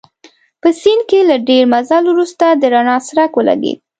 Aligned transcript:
په 0.61 0.69
سیند 0.79 1.01
کې 1.09 1.19
له 1.29 1.35
ډېر 1.47 1.63
مزل 1.73 2.03
وروسته 2.09 2.45
د 2.51 2.63
رڼا 2.73 2.97
څرک 3.07 3.31
ولګېد. 3.35 3.77